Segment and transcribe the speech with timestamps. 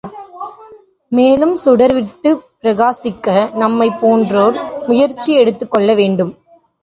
[1.11, 3.27] மேலும் சுடர் விட்டுப் பிரகாசிக்க
[3.53, 4.57] நம்மைப் போன்றோர்
[4.87, 6.33] முயற்சி எடுத்துக்கொள்ள வேண்டும்.